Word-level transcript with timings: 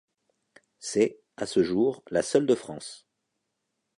C'est, 0.79 1.19
à 1.37 1.45
ce 1.45 1.61
jour, 1.61 2.01
la 2.09 2.23
seule 2.23 2.47
de 2.47 2.55
France. 2.55 3.07